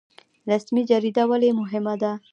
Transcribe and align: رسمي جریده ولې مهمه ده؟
رسمي 0.49 0.81
جریده 0.89 1.23
ولې 1.29 1.49
مهمه 1.59 1.95
ده؟ 2.01 2.11